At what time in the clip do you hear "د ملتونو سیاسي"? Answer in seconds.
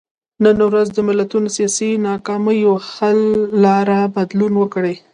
0.93-1.91